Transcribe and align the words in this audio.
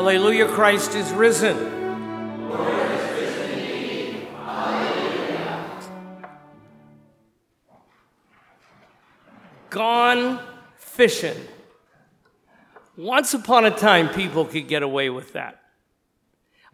Alleluia, 0.00 0.48
Christ 0.48 0.94
is 0.94 1.12
risen. 1.12 1.58
Gone 9.68 10.40
fishing. 10.78 11.36
Once 12.96 13.34
upon 13.34 13.66
a 13.66 13.70
time, 13.70 14.08
people 14.08 14.46
could 14.46 14.68
get 14.68 14.82
away 14.82 15.10
with 15.10 15.34
that. 15.34 15.60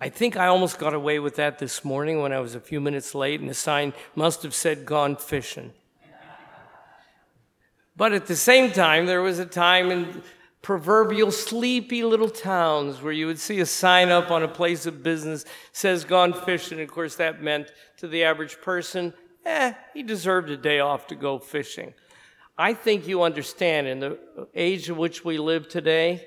I 0.01 0.09
think 0.09 0.37
I 0.37 0.47
almost 0.47 0.79
got 0.79 0.95
away 0.95 1.19
with 1.19 1.35
that 1.35 1.59
this 1.59 1.85
morning 1.85 2.23
when 2.23 2.33
I 2.33 2.39
was 2.39 2.55
a 2.55 2.61
few 2.61 2.81
minutes 2.81 3.13
late, 3.13 3.41
and 3.41 3.51
the 3.51 3.55
sign 3.55 3.93
must 4.15 4.45
have 4.45 4.55
said 4.55 4.87
gone 4.87 5.17
fishing. 5.17 5.73
But 7.97 8.13
at 8.13 8.27
the 8.27 8.37
same 8.37 8.71
time, 8.71 9.07
there 9.07 9.21
was 9.21 9.41
a 9.41 9.47
time 9.47 9.91
in 9.91 10.23
proverbial 10.63 11.31
sleepy 11.31 12.03
little 12.03 12.29
towns 12.29 13.01
where 13.01 13.13
you 13.13 13.27
would 13.27 13.39
see 13.39 13.61
a 13.61 13.67
sign 13.67 14.09
up 14.09 14.31
on 14.31 14.43
a 14.43 14.49
place 14.49 14.87
of 14.87 15.03
business 15.03 15.45
says 15.73 16.05
gone 16.05 16.33
fishing. 16.33 16.81
Of 16.81 16.91
course, 16.91 17.17
that 17.17 17.43
meant 17.43 17.73
to 17.99 18.09
the 18.09 18.25
average 18.25 18.61
person, 18.61 19.15
eh, 19.45 19.75
he 19.95 20.03
deserved 20.03 20.51
a 20.51 20.57
day 20.57 20.81
off 20.81 21.07
to 21.09 21.15
go 21.15 21.39
fishing. 21.39 21.95
I 22.59 22.73
think 22.75 23.07
you 23.07 23.23
understand 23.23 23.87
in 23.87 24.01
the 24.01 24.19
age 24.55 24.89
in 24.89 24.97
which 24.97 25.25
we 25.25 25.39
live 25.39 25.69
today. 25.69 26.27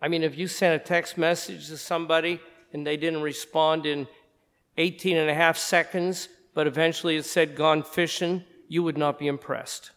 I 0.00 0.08
mean, 0.08 0.22
if 0.22 0.36
you 0.36 0.46
sent 0.46 0.80
a 0.80 0.84
text 0.84 1.18
message 1.18 1.68
to 1.68 1.76
somebody 1.76 2.38
and 2.72 2.86
they 2.86 2.96
didn't 2.96 3.22
respond 3.22 3.86
in 3.86 4.06
18 4.76 5.16
and 5.16 5.30
a 5.30 5.34
half 5.34 5.56
seconds, 5.56 6.28
but 6.54 6.66
eventually 6.66 7.16
it 7.16 7.24
said 7.24 7.56
gone 7.56 7.82
fishing, 7.82 8.44
you 8.68 8.82
would 8.82 8.98
not 8.98 9.18
be 9.18 9.26
impressed. 9.26 9.90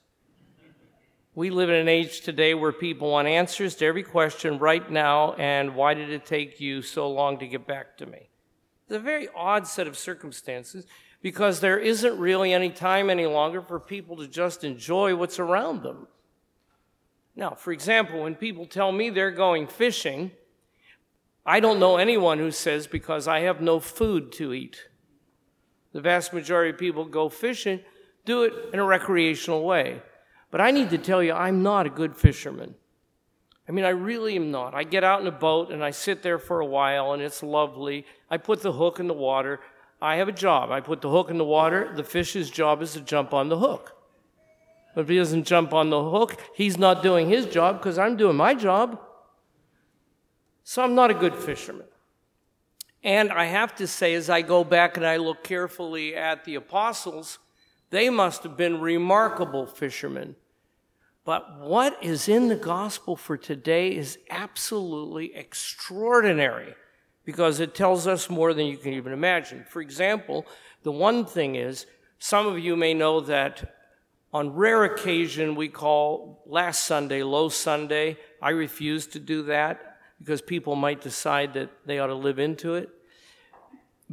We 1.33 1.49
live 1.49 1.69
in 1.69 1.75
an 1.75 1.87
age 1.87 2.21
today 2.21 2.53
where 2.53 2.73
people 2.73 3.11
want 3.11 3.25
answers 3.25 3.75
to 3.75 3.85
every 3.85 4.03
question 4.03 4.59
right 4.59 4.91
now, 4.91 5.31
and 5.35 5.75
why 5.75 5.93
did 5.93 6.09
it 6.09 6.25
take 6.25 6.59
you 6.59 6.81
so 6.81 7.09
long 7.09 7.39
to 7.39 7.47
get 7.47 7.65
back 7.65 7.95
to 7.97 8.05
me? 8.05 8.27
It's 8.87 8.97
a 8.97 8.99
very 8.99 9.29
odd 9.33 9.65
set 9.65 9.87
of 9.87 9.97
circumstances 9.97 10.85
because 11.21 11.61
there 11.61 11.79
isn't 11.79 12.19
really 12.19 12.53
any 12.53 12.69
time 12.69 13.09
any 13.09 13.27
longer 13.27 13.61
for 13.61 13.79
people 13.79 14.17
to 14.17 14.27
just 14.27 14.65
enjoy 14.65 15.15
what's 15.15 15.39
around 15.39 15.83
them. 15.83 16.07
Now, 17.33 17.51
for 17.51 17.71
example, 17.71 18.23
when 18.23 18.35
people 18.35 18.65
tell 18.65 18.91
me 18.91 19.09
they're 19.09 19.31
going 19.31 19.67
fishing, 19.67 20.31
I 21.45 21.61
don't 21.61 21.79
know 21.79 21.95
anyone 21.95 22.39
who 22.39 22.51
says, 22.51 22.87
because 22.87 23.25
I 23.25 23.39
have 23.39 23.61
no 23.61 23.79
food 23.79 24.33
to 24.33 24.53
eat. 24.53 24.89
The 25.93 26.01
vast 26.01 26.33
majority 26.33 26.71
of 26.71 26.77
people 26.77 27.05
go 27.05 27.29
fishing, 27.29 27.79
do 28.25 28.43
it 28.43 28.53
in 28.73 28.79
a 28.79 28.85
recreational 28.85 29.63
way. 29.63 30.01
But 30.51 30.61
I 30.61 30.71
need 30.71 30.89
to 30.89 30.97
tell 30.97 31.23
you, 31.23 31.33
I'm 31.33 31.63
not 31.63 31.85
a 31.85 31.89
good 31.89 32.15
fisherman. 32.15 32.75
I 33.67 33.71
mean, 33.71 33.85
I 33.85 33.89
really 33.89 34.35
am 34.35 34.51
not. 34.51 34.75
I 34.75 34.83
get 34.83 35.03
out 35.03 35.21
in 35.21 35.27
a 35.27 35.31
boat 35.31 35.71
and 35.71 35.83
I 35.83 35.91
sit 35.91 36.23
there 36.23 36.37
for 36.37 36.59
a 36.59 36.65
while 36.65 37.13
and 37.13 37.21
it's 37.21 37.41
lovely. 37.41 38.05
I 38.29 38.37
put 38.37 38.61
the 38.61 38.73
hook 38.73 38.99
in 38.99 39.07
the 39.07 39.13
water. 39.13 39.61
I 40.01 40.17
have 40.17 40.27
a 40.27 40.33
job. 40.33 40.71
I 40.71 40.81
put 40.81 41.01
the 41.01 41.09
hook 41.09 41.29
in 41.29 41.37
the 41.37 41.45
water. 41.45 41.93
The 41.95 42.03
fish's 42.03 42.49
job 42.49 42.81
is 42.81 42.93
to 42.93 43.01
jump 43.01 43.33
on 43.33 43.47
the 43.47 43.57
hook. 43.57 43.95
But 44.93 45.01
if 45.01 45.09
he 45.09 45.17
doesn't 45.17 45.45
jump 45.45 45.73
on 45.73 45.89
the 45.89 46.03
hook, 46.03 46.35
he's 46.53 46.77
not 46.77 47.01
doing 47.01 47.29
his 47.29 47.45
job 47.45 47.77
because 47.77 47.97
I'm 47.97 48.17
doing 48.17 48.35
my 48.35 48.53
job. 48.53 48.99
So 50.65 50.83
I'm 50.83 50.95
not 50.95 51.11
a 51.11 51.13
good 51.13 51.35
fisherman. 51.35 51.87
And 53.03 53.31
I 53.31 53.45
have 53.45 53.73
to 53.75 53.87
say, 53.87 54.13
as 54.13 54.29
I 54.29 54.41
go 54.41 54.63
back 54.63 54.97
and 54.97 55.05
I 55.05 55.17
look 55.17 55.43
carefully 55.43 56.15
at 56.15 56.45
the 56.45 56.55
apostles, 56.55 57.39
they 57.91 58.09
must 58.09 58.43
have 58.43 58.57
been 58.57 58.81
remarkable 58.81 59.65
fishermen. 59.67 60.35
But 61.23 61.59
what 61.59 62.03
is 62.03 62.27
in 62.27 62.47
the 62.47 62.55
gospel 62.55 63.15
for 63.15 63.37
today 63.37 63.95
is 63.95 64.17
absolutely 64.29 65.35
extraordinary 65.35 66.73
because 67.25 67.59
it 67.59 67.75
tells 67.75 68.07
us 68.07 68.29
more 68.29 68.53
than 68.53 68.65
you 68.65 68.77
can 68.77 68.93
even 68.93 69.13
imagine. 69.13 69.65
For 69.69 69.81
example, 69.81 70.47
the 70.81 70.91
one 70.91 71.25
thing 71.25 71.55
is, 71.55 71.85
some 72.17 72.47
of 72.47 72.57
you 72.57 72.75
may 72.75 72.95
know 72.95 73.19
that 73.21 73.75
on 74.33 74.55
rare 74.55 74.85
occasion 74.85 75.55
we 75.55 75.67
call 75.67 76.41
last 76.47 76.85
Sunday 76.85 77.21
Low 77.21 77.49
Sunday. 77.49 78.17
I 78.41 78.51
refuse 78.51 79.05
to 79.07 79.19
do 79.19 79.43
that 79.43 79.97
because 80.17 80.41
people 80.41 80.75
might 80.75 81.01
decide 81.01 81.53
that 81.53 81.69
they 81.85 81.99
ought 81.99 82.07
to 82.07 82.15
live 82.15 82.39
into 82.39 82.75
it 82.75 82.89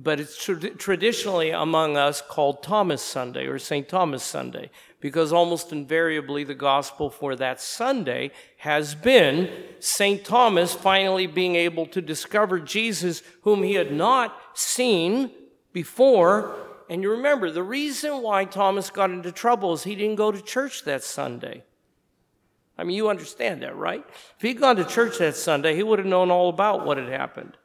but 0.02 0.20
it's 0.20 0.42
tra- 0.42 0.70
traditionally 0.70 1.50
among 1.50 1.96
us 1.96 2.22
called 2.22 2.62
Thomas 2.62 3.02
Sunday 3.02 3.46
or 3.46 3.58
St. 3.58 3.88
Thomas 3.88 4.22
Sunday, 4.22 4.70
because 5.00 5.32
almost 5.32 5.72
invariably 5.72 6.44
the 6.44 6.54
gospel 6.54 7.10
for 7.10 7.34
that 7.34 7.60
Sunday 7.60 8.30
has 8.58 8.94
been 8.94 9.50
St. 9.80 10.24
Thomas 10.24 10.72
finally 10.72 11.26
being 11.26 11.56
able 11.56 11.84
to 11.86 12.00
discover 12.00 12.60
Jesus, 12.60 13.22
whom 13.42 13.64
he 13.64 13.74
had 13.74 13.92
not 13.92 14.38
seen 14.54 15.32
before. 15.72 16.54
And 16.88 17.02
you 17.02 17.10
remember, 17.10 17.50
the 17.50 17.64
reason 17.64 18.22
why 18.22 18.44
Thomas 18.44 18.90
got 18.90 19.10
into 19.10 19.32
trouble 19.32 19.72
is 19.72 19.82
he 19.82 19.96
didn't 19.96 20.16
go 20.16 20.30
to 20.30 20.40
church 20.40 20.84
that 20.84 21.02
Sunday. 21.02 21.64
I 22.78 22.84
mean, 22.84 22.96
you 22.96 23.10
understand 23.10 23.62
that, 23.62 23.74
right? 23.74 24.04
If 24.36 24.42
he'd 24.42 24.60
gone 24.60 24.76
to 24.76 24.84
church 24.84 25.18
that 25.18 25.34
Sunday, 25.34 25.74
he 25.74 25.82
would 25.82 25.98
have 25.98 26.06
known 26.06 26.30
all 26.30 26.48
about 26.48 26.86
what 26.86 26.98
had 26.98 27.08
happened. 27.08 27.56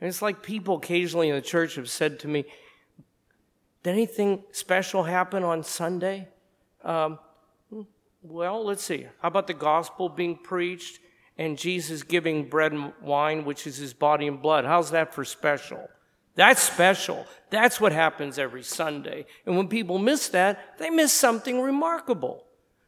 And 0.00 0.08
it's 0.08 0.22
like 0.22 0.42
people 0.42 0.76
occasionally 0.76 1.28
in 1.28 1.34
the 1.34 1.42
church 1.42 1.74
have 1.74 1.90
said 1.90 2.20
to 2.20 2.28
me, 2.28 2.44
Did 3.82 3.92
anything 3.92 4.44
special 4.52 5.04
happen 5.04 5.42
on 5.42 5.62
Sunday? 5.62 6.28
Um, 6.84 7.18
well, 8.22 8.64
let's 8.64 8.82
see. 8.82 9.06
How 9.20 9.28
about 9.28 9.46
the 9.46 9.54
gospel 9.54 10.08
being 10.08 10.36
preached 10.36 11.00
and 11.36 11.56
Jesus 11.56 12.02
giving 12.02 12.48
bread 12.48 12.72
and 12.72 12.92
wine, 13.00 13.44
which 13.44 13.66
is 13.66 13.76
his 13.76 13.94
body 13.94 14.26
and 14.26 14.42
blood? 14.42 14.64
How's 14.64 14.90
that 14.90 15.14
for 15.14 15.24
special? 15.24 15.88
That's 16.34 16.62
special. 16.62 17.26
That's 17.50 17.80
what 17.80 17.92
happens 17.92 18.38
every 18.38 18.62
Sunday. 18.62 19.26
And 19.44 19.56
when 19.56 19.68
people 19.68 19.98
miss 19.98 20.28
that, 20.28 20.78
they 20.78 20.90
miss 20.90 21.12
something 21.12 21.60
remarkable. 21.60 22.44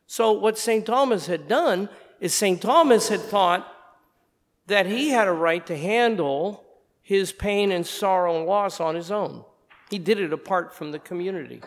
So, 0.07 0.33
what 0.33 0.59
St. 0.59 0.87
Thomas 0.87 1.27
had 1.27 1.49
done 1.49 1.89
is 2.21 2.35
St. 2.35 2.61
Thomas 2.61 3.09
had 3.09 3.21
thought 3.21 3.67
that 4.67 4.87
he 4.87 5.09
had 5.09 5.27
a 5.27 5.33
right 5.33 5.65
to 5.67 5.77
handle 5.77 6.65
his 7.11 7.33
pain 7.33 7.73
and 7.73 7.85
sorrow 7.85 8.37
and 8.37 8.47
loss 8.47 8.79
on 8.79 8.95
his 8.95 9.11
own. 9.11 9.45
He 9.91 9.99
did 9.99 10.21
it 10.21 10.33
apart 10.33 10.73
from 10.73 10.93
the 10.93 11.01
community. 11.01 11.61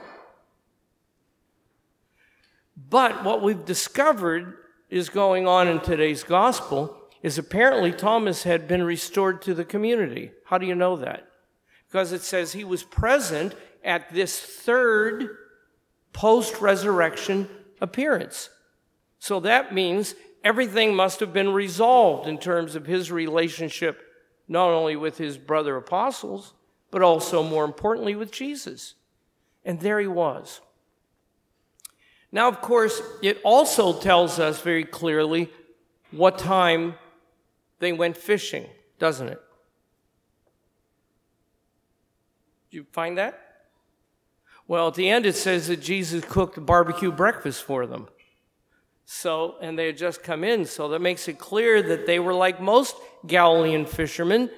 But 2.89 3.25
what 3.25 3.41
we've 3.41 3.65
discovered 3.65 4.55
is 4.89 5.09
going 5.09 5.45
on 5.45 5.67
in 5.67 5.81
today's 5.81 6.23
gospel 6.23 6.97
is 7.21 7.37
apparently 7.37 7.91
Thomas 7.91 8.43
had 8.43 8.69
been 8.69 8.83
restored 8.83 9.41
to 9.41 9.53
the 9.53 9.65
community. 9.65 10.31
How 10.45 10.57
do 10.57 10.65
you 10.65 10.75
know 10.75 10.95
that? 10.95 11.27
Because 11.89 12.13
it 12.13 12.21
says 12.21 12.53
he 12.53 12.63
was 12.63 12.83
present 12.83 13.53
at 13.83 14.13
this 14.13 14.39
third 14.39 15.27
post 16.13 16.61
resurrection 16.61 17.49
appearance. 17.81 18.49
So 19.19 19.41
that 19.41 19.73
means 19.73 20.15
everything 20.41 20.95
must 20.95 21.19
have 21.19 21.33
been 21.33 21.51
resolved 21.51 22.29
in 22.29 22.37
terms 22.37 22.75
of 22.75 22.85
his 22.85 23.11
relationship 23.11 24.02
not 24.47 24.69
only 24.69 24.95
with 24.95 25.17
his 25.17 25.37
brother 25.37 25.75
apostles, 25.77 26.53
but 26.91 27.01
also, 27.01 27.41
more 27.43 27.65
importantly, 27.65 28.15
with 28.15 28.31
Jesus. 28.31 28.95
And 29.65 29.79
there 29.79 29.99
he 29.99 30.07
was. 30.07 30.61
Now, 32.31 32.47
of 32.49 32.61
course, 32.61 33.01
it 33.21 33.39
also 33.43 33.99
tells 33.99 34.39
us 34.39 34.61
very 34.61 34.83
clearly 34.83 35.49
what 36.11 36.37
time 36.37 36.95
they 37.79 37.93
went 37.93 38.17
fishing, 38.17 38.65
doesn't 39.00 39.29
it? 39.29 39.41
Did 42.69 42.77
you 42.77 42.85
find 42.91 43.18
that? 43.18 43.39
Well, 44.68 44.88
at 44.88 44.95
the 44.95 45.09
end, 45.09 45.25
it 45.25 45.35
says 45.35 45.68
that 45.68 45.81
Jesus 45.81 46.23
cooked 46.25 46.57
a 46.57 46.62
barbecue 46.62 47.12
breakfast 47.12 47.63
for 47.63 47.85
them. 47.85 48.07
So, 49.05 49.55
and 49.61 49.77
they 49.77 49.88
had 49.88 49.97
just 49.97 50.23
come 50.23 50.44
in, 50.44 50.65
so 50.65 50.89
that 50.89 51.00
makes 51.00 51.27
it 51.27 51.38
clear 51.38 51.81
that 51.81 52.05
they 52.05 52.19
were 52.19 52.33
like 52.33 52.61
most 52.61 52.95
Galilean 53.27 53.85
fishermen. 53.85 54.50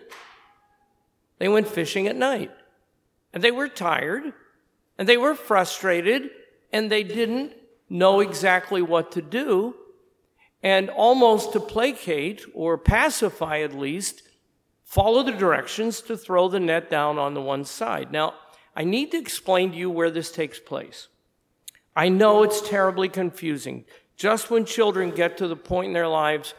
They 1.39 1.47
went 1.47 1.68
fishing 1.68 2.07
at 2.07 2.15
night. 2.15 2.51
And 3.33 3.44
they 3.44 3.51
were 3.51 3.68
tired, 3.68 4.33
and 4.97 5.09
they 5.09 5.18
were 5.18 5.36
frustrated, 5.36 6.30
and 6.71 6.89
they 6.89 7.03
didn't 7.03 7.53
know 7.89 8.21
exactly 8.21 8.81
what 8.81 9.12
to 9.12 9.21
do. 9.21 9.75
And 10.63 10.89
almost 10.89 11.51
to 11.53 11.59
placate, 11.59 12.45
or 12.53 12.77
pacify 12.77 13.59
at 13.59 13.77
least, 13.77 14.21
follow 14.83 15.21
the 15.21 15.33
directions 15.33 16.01
to 16.01 16.15
throw 16.15 16.48
the 16.48 16.59
net 16.59 16.89
down 16.89 17.18
on 17.18 17.33
the 17.33 17.41
one 17.41 17.65
side. 17.65 18.12
Now, 18.12 18.36
I 18.75 18.83
need 18.83 19.12
to 19.12 19.18
explain 19.18 19.71
to 19.71 19.77
you 19.77 19.89
where 19.89 20.12
this 20.12 20.31
takes 20.31 20.59
place. 20.59 21.07
I 21.95 22.09
know 22.09 22.44
it's 22.44 22.68
terribly 22.68 23.09
confusing. 23.09 23.86
Just 24.15 24.50
when 24.50 24.65
children 24.65 25.12
get 25.12 25.38
to 25.38 25.47
the 25.47 25.56
point 25.56 25.88
in 25.88 25.94
their 25.94 26.07
lives 26.07 26.53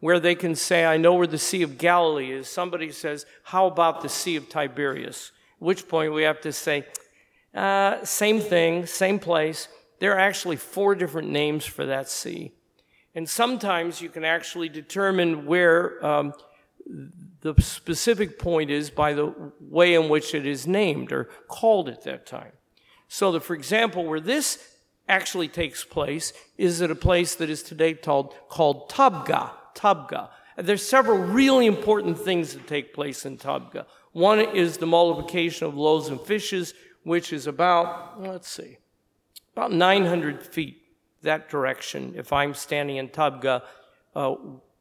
where 0.00 0.18
they 0.18 0.34
can 0.34 0.54
say, 0.54 0.84
I 0.84 0.96
know 0.96 1.14
where 1.14 1.26
the 1.26 1.38
Sea 1.38 1.62
of 1.62 1.78
Galilee 1.78 2.32
is, 2.32 2.48
somebody 2.48 2.90
says, 2.90 3.26
How 3.44 3.66
about 3.66 4.02
the 4.02 4.08
Sea 4.08 4.36
of 4.36 4.48
Tiberias? 4.48 5.30
At 5.60 5.62
which 5.62 5.88
point 5.88 6.12
we 6.12 6.22
have 6.22 6.40
to 6.40 6.52
say, 6.52 6.86
uh, 7.54 8.04
Same 8.04 8.40
thing, 8.40 8.86
same 8.86 9.18
place. 9.18 9.68
There 10.00 10.12
are 10.14 10.18
actually 10.18 10.56
four 10.56 10.94
different 10.94 11.30
names 11.30 11.64
for 11.64 11.86
that 11.86 12.08
sea. 12.08 12.52
And 13.14 13.28
sometimes 13.28 14.00
you 14.00 14.08
can 14.08 14.24
actually 14.24 14.68
determine 14.68 15.46
where 15.46 16.04
um, 16.04 16.32
the 17.42 17.54
specific 17.60 18.38
point 18.38 18.70
is 18.70 18.90
by 18.90 19.12
the 19.12 19.32
way 19.60 19.94
in 19.94 20.08
which 20.08 20.34
it 20.34 20.46
is 20.46 20.66
named 20.66 21.12
or 21.12 21.24
called 21.46 21.88
at 21.88 22.02
that 22.04 22.26
time. 22.26 22.52
So 23.08 23.32
that, 23.32 23.44
for 23.44 23.54
example, 23.54 24.04
where 24.04 24.20
this 24.20 24.76
actually 25.08 25.48
takes 25.48 25.84
place 25.84 26.32
is 26.56 26.80
at 26.82 26.90
a 26.90 26.94
place 26.94 27.34
that 27.36 27.50
is 27.50 27.62
today 27.62 27.94
called, 27.94 28.34
called 28.48 28.88
Tabgha. 28.88 29.50
Tabgha. 29.74 30.30
There's 30.56 30.86
several 30.86 31.18
really 31.18 31.66
important 31.66 32.18
things 32.18 32.54
that 32.54 32.66
take 32.66 32.94
place 32.94 33.24
in 33.24 33.38
Tabgha. 33.38 33.86
One 34.12 34.40
is 34.40 34.76
the 34.76 34.86
multiplication 34.86 35.66
of 35.66 35.74
loaves 35.74 36.08
and 36.08 36.20
fishes, 36.20 36.74
which 37.02 37.32
is 37.32 37.46
about, 37.46 38.20
let's 38.20 38.48
see, 38.48 38.78
about 39.54 39.72
900 39.72 40.42
feet 40.42 40.82
that 41.22 41.48
direction 41.48 42.14
if 42.16 42.32
I'm 42.32 42.54
standing 42.54 42.96
in 42.96 43.08
Tabgha 43.08 43.62
uh, 44.14 44.34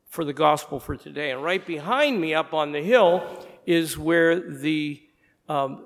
for 0.08 0.26
the 0.26 0.34
gospel 0.34 0.80
for 0.80 0.98
today. 0.98 1.32
And 1.32 1.44
right 1.44 1.66
behind 1.66 2.20
me 2.20 2.34
up 2.34 2.54
on 2.54 2.72
the 2.72 2.82
hill 2.82 3.24
is 3.66 3.98
where 3.98 4.40
the 4.40 5.02
um, 5.48 5.86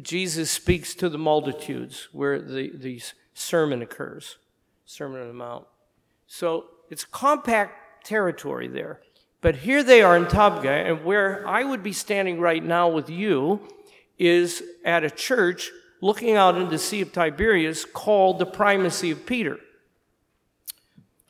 Jesus 0.00 0.50
speaks 0.50 0.94
to 0.96 1.08
the 1.08 1.18
multitudes, 1.18 2.08
where 2.12 2.40
the, 2.40 2.70
the 2.74 3.00
sermon 3.36 3.82
occurs, 3.82 4.38
Sermon 4.84 5.20
on 5.20 5.28
the 5.28 5.34
Mount. 5.34 5.66
So 6.26 6.66
it's 6.90 7.04
compact 7.04 8.06
territory 8.06 8.68
there. 8.68 9.00
But 9.40 9.56
here 9.56 9.82
they 9.82 10.02
are 10.02 10.16
in 10.16 10.24
Tabgha, 10.24 10.86
and 10.86 11.04
where 11.04 11.46
I 11.46 11.62
would 11.62 11.82
be 11.82 11.92
standing 11.92 12.40
right 12.40 12.64
now 12.64 12.88
with 12.88 13.10
you 13.10 13.60
is 14.18 14.62
at 14.84 15.04
a 15.04 15.10
church 15.10 15.70
looking 16.00 16.34
out 16.34 16.56
into 16.56 16.70
the 16.70 16.78
Sea 16.78 17.02
of 17.02 17.12
Tiberias 17.12 17.84
called 17.84 18.38
the 18.38 18.46
Primacy 18.46 19.10
of 19.10 19.26
Peter. 19.26 19.58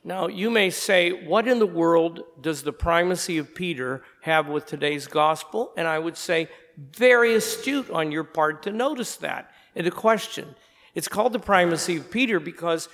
Now, 0.03 0.27
you 0.27 0.49
may 0.49 0.69
say, 0.69 1.11
what 1.11 1.49
in 1.49 1.59
the 1.59 1.67
world 1.67 2.21
does 2.39 2.63
the 2.63 2.71
primacy 2.71 3.37
of 3.37 3.53
Peter 3.53 4.03
have 4.21 4.47
with 4.47 4.65
today's 4.65 5.05
gospel? 5.05 5.73
And 5.75 5.85
I 5.85 5.99
would 5.99 6.15
say, 6.15 6.47
very 6.77 7.35
astute 7.35 7.89
on 7.89 8.11
your 8.11 8.23
part 8.23 8.63
to 8.63 8.71
notice 8.71 9.17
that 9.17 9.51
in 9.75 9.85
a 9.85 9.91
question. 9.91 10.55
It's 10.97 11.07
called 11.07 11.31
the 11.31 11.37
primacy 11.37 11.97
of 11.97 12.09
Peter 12.09 12.39
because 12.39 12.89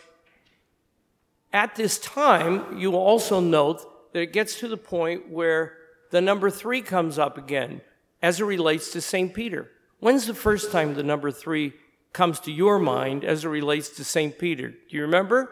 at 1.54 1.76
this 1.76 1.98
time, 1.98 2.78
you 2.78 2.92
will 2.92 3.00
also 3.00 3.40
note 3.40 4.12
that 4.12 4.20
it 4.20 4.34
gets 4.34 4.60
to 4.60 4.68
the 4.68 4.76
point 4.76 5.30
where 5.30 5.78
the 6.12 6.20
number 6.20 6.50
three 6.50 6.82
comes 6.82 7.18
up 7.18 7.38
again 7.38 7.80
as 8.22 8.42
it 8.42 8.44
relates 8.44 8.92
to 8.92 9.00
St. 9.00 9.34
Peter. 9.34 9.72
When's 10.02 10.28
the 10.28 10.34
first 10.34 10.70
time 10.70 10.96
the 10.96 11.02
number 11.02 11.32
three 11.32 11.76
comes 12.12 12.42
to 12.42 12.52
your 12.52 12.78
mind 12.78 13.24
as 13.24 13.46
it 13.46 13.48
relates 13.48 13.88
to 13.96 14.04
St. 14.04 14.38
Peter? 14.38 14.72
Do 14.72 14.98
you 14.98 15.04
remember? 15.04 15.50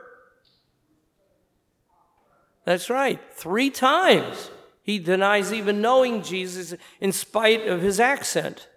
That's 2.65 2.89
right, 2.89 3.21
three 3.31 3.69
times. 3.69 4.51
He 4.83 5.00
denies 5.00 5.54
even 5.54 5.80
knowing 5.80 6.21
Jesus 6.21 6.74
in 7.00 7.13
spite 7.13 7.65
of 7.65 7.81
his 7.81 8.01
accent. 8.01 8.68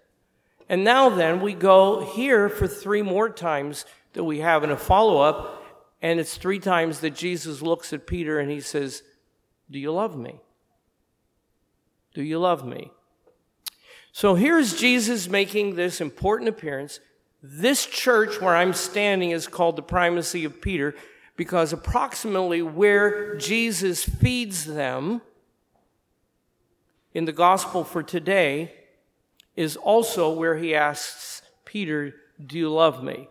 And 0.67 0.83
now 0.83 1.09
then, 1.09 1.41
we 1.41 1.53
go 1.53 2.03
here 2.15 2.49
for 2.49 2.67
three 2.67 3.01
more 3.01 3.29
times 3.29 3.85
that 4.13 4.23
we 4.23 4.39
have 4.39 4.63
in 4.63 4.71
a 4.71 4.77
follow 4.77 5.19
up, 5.19 5.63
and 6.01 6.19
it's 6.19 6.37
three 6.37 6.59
times 6.59 7.01
that 7.01 7.15
Jesus 7.15 7.61
looks 7.61 7.93
at 7.93 8.07
Peter 8.07 8.39
and 8.39 8.49
he 8.49 8.61
says, 8.61 9.03
Do 9.69 9.77
you 9.77 9.91
love 9.91 10.17
me? 10.17 10.39
Do 12.13 12.23
you 12.23 12.39
love 12.39 12.65
me? 12.65 12.91
So 14.11 14.35
here's 14.35 14.79
Jesus 14.79 15.27
making 15.27 15.75
this 15.75 15.99
important 15.99 16.49
appearance. 16.49 16.99
This 17.43 17.85
church 17.85 18.41
where 18.41 18.55
I'm 18.55 18.73
standing 18.73 19.31
is 19.31 19.47
called 19.47 19.75
the 19.75 19.83
primacy 19.83 20.45
of 20.45 20.61
Peter 20.61 20.95
because 21.35 21.73
approximately 21.73 22.61
where 22.61 23.35
Jesus 23.35 24.05
feeds 24.05 24.65
them 24.65 25.21
in 27.13 27.25
the 27.25 27.33
gospel 27.33 27.83
for 27.83 28.01
today 28.01 28.73
is 29.55 29.77
also 29.77 30.31
where 30.31 30.57
he 30.57 30.75
asks 30.75 31.41
Peter, 31.63 32.13
Do 32.45 32.57
you 32.57 32.69
love 32.69 33.03
me? 33.03 33.29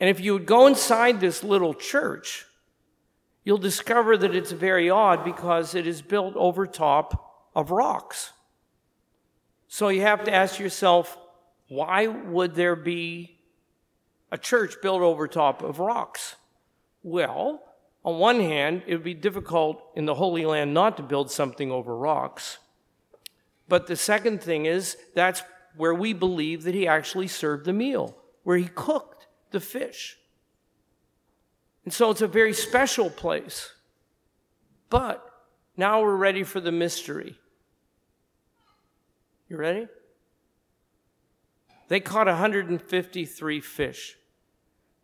And 0.00 0.10
if 0.10 0.20
you 0.20 0.32
would 0.34 0.46
go 0.46 0.66
inside 0.66 1.20
this 1.20 1.44
little 1.44 1.74
church, 1.74 2.46
you'll 3.44 3.58
discover 3.58 4.16
that 4.16 4.34
it's 4.34 4.52
very 4.52 4.90
odd 4.90 5.24
because 5.24 5.74
it 5.74 5.86
is 5.86 6.02
built 6.02 6.34
over 6.36 6.66
top 6.66 7.50
of 7.54 7.70
rocks. 7.70 8.32
So 9.68 9.88
you 9.88 10.02
have 10.02 10.24
to 10.24 10.34
ask 10.34 10.58
yourself, 10.58 11.16
why 11.68 12.06
would 12.06 12.54
there 12.54 12.76
be 12.76 13.38
a 14.30 14.36
church 14.36 14.74
built 14.82 15.00
over 15.00 15.26
top 15.26 15.62
of 15.62 15.78
rocks? 15.78 16.36
Well, 17.02 17.62
on 18.04 18.18
one 18.18 18.40
hand, 18.40 18.82
it 18.86 18.94
would 18.94 19.04
be 19.04 19.14
difficult 19.14 19.82
in 19.94 20.04
the 20.04 20.16
Holy 20.16 20.44
Land 20.44 20.74
not 20.74 20.96
to 20.96 21.02
build 21.02 21.30
something 21.30 21.70
over 21.70 21.96
rocks. 21.96 22.58
But 23.68 23.86
the 23.86 23.96
second 23.96 24.42
thing 24.42 24.66
is 24.66 24.96
that's 25.14 25.42
where 25.76 25.94
we 25.94 26.12
believe 26.12 26.64
that 26.64 26.74
he 26.74 26.86
actually 26.86 27.28
served 27.28 27.64
the 27.64 27.72
meal, 27.72 28.16
where 28.42 28.56
he 28.56 28.68
cooked 28.68 29.26
the 29.50 29.60
fish. 29.60 30.18
And 31.84 31.92
so 31.92 32.10
it's 32.10 32.22
a 32.22 32.28
very 32.28 32.52
special 32.52 33.10
place. 33.10 33.72
But 34.90 35.24
now 35.76 36.02
we're 36.02 36.16
ready 36.16 36.44
for 36.44 36.60
the 36.60 36.72
mystery. 36.72 37.38
You 39.48 39.56
ready? 39.56 39.88
They 41.88 42.00
caught 42.00 42.26
153 42.26 43.60
fish. 43.60 44.16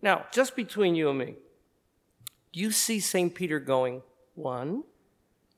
Now, 0.00 0.26
just 0.32 0.54
between 0.56 0.94
you 0.94 1.10
and 1.10 1.18
me, 1.18 1.34
you 2.52 2.70
see 2.70 3.00
St. 3.00 3.34
Peter 3.34 3.58
going 3.58 4.02
one, 4.34 4.84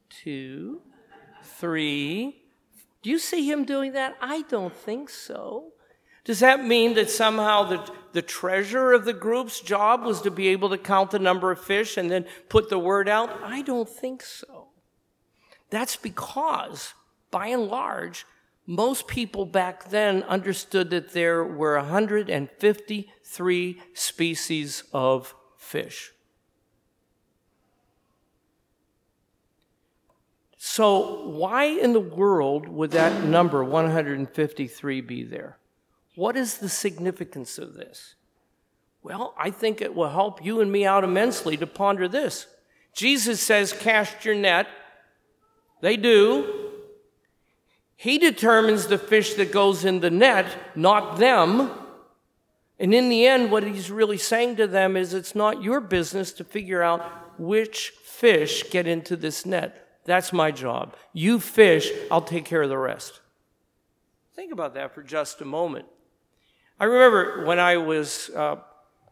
two, 0.09 0.81
three. 1.43 2.40
Do 3.03 3.11
you 3.11 3.19
see 3.19 3.51
him 3.51 3.65
doing 3.65 3.93
that? 3.93 4.17
I 4.21 4.43
don't 4.43 4.77
think 4.77 5.11
so. 5.11 5.73
Does 6.25 6.41
that 6.41 6.65
mean 6.65 6.95
that 6.95 7.11
somehow 7.11 7.65
the, 7.65 7.93
the 8.13 8.23
treasurer 8.23 8.93
of 8.93 9.07
the 9.07 9.15
group's 9.15 9.61
job 9.61 10.05
was 10.05 10.21
to 10.23 10.31
be 10.31 10.49
able 10.49 10.69
to 10.69 10.79
count 10.79 11.13
the 11.13 11.19
number 11.19 11.51
of 11.51 11.61
fish 11.61 11.97
and 11.97 12.11
then 12.11 12.27
put 12.49 12.69
the 12.69 12.79
word 12.79 13.09
out? 13.09 13.31
I 13.43 13.63
don't 13.63 13.89
think 13.89 14.23
so. 14.23 14.69
That's 15.71 15.97
because, 15.97 16.93
by 17.31 17.47
and 17.49 17.69
large, 17.69 18.27
most 18.67 19.09
people 19.09 19.47
back 19.47 19.89
then 19.91 20.23
understood 20.25 20.91
that 20.91 21.13
there 21.13 21.43
were 21.43 21.77
153 21.77 23.83
species 23.95 24.85
of 24.93 25.35
fish. 25.57 26.13
So, 30.63 31.27
why 31.27 31.65
in 31.65 31.95
the 31.95 32.01
world 32.01 32.69
would 32.69 32.91
that 32.91 33.25
number 33.25 33.65
153 33.65 35.01
be 35.01 35.25
there? 35.25 35.57
What 36.17 36.37
is 36.37 36.59
the 36.59 36.69
significance 36.69 37.57
of 37.57 37.73
this? 37.73 38.15
Well, 39.03 39.33
I 39.39 39.53
think 39.53 39.81
it 39.81 39.95
will 39.95 40.11
help 40.11 40.45
you 40.45 40.61
and 40.61 40.71
me 40.71 40.85
out 40.85 41.03
immensely 41.03 41.57
to 41.57 41.67
ponder 41.67 42.09
this. 42.09 42.47
Jesus 42.93 43.41
says, 43.41 43.73
Cast 43.73 44.27
your 44.27 44.35
net. 44.35 44.67
They 45.81 45.97
do. 45.97 46.73
He 47.97 48.19
determines 48.19 48.87
the 48.87 48.99
fish 48.99 49.33
that 49.35 49.53
goes 49.53 49.87
in 49.87 50.01
the 50.01 50.11
net, 50.11 50.47
not 50.77 51.17
them. 51.19 51.71
And 52.79 52.93
in 52.93 53.09
the 53.09 53.27
end, 53.27 53.51
what 53.51 53.63
he's 53.63 53.91
really 53.91 54.19
saying 54.19 54.57
to 54.57 54.67
them 54.67 54.95
is 54.95 55.15
it's 55.15 55.35
not 55.35 55.63
your 55.63 55.81
business 55.81 56.33
to 56.33 56.45
figure 56.45 56.83
out 56.83 57.41
which 57.41 57.95
fish 58.05 58.71
get 58.71 58.87
into 58.87 59.17
this 59.17 59.47
net. 59.47 59.87
That's 60.05 60.33
my 60.33 60.51
job. 60.51 60.97
You 61.13 61.39
fish, 61.39 61.91
I'll 62.11 62.23
take 62.23 62.45
care 62.45 62.63
of 62.63 62.69
the 62.69 62.79
rest. 62.79 63.21
Think 64.35 64.53
about 64.53 64.75
that 64.75 64.95
for 64.95 65.03
just 65.03 65.41
a 65.41 65.45
moment. 65.45 65.87
I 66.79 66.85
remember 66.85 67.45
when 67.45 67.59
I 67.59 67.77
was 67.77 68.31
uh, 68.35 68.57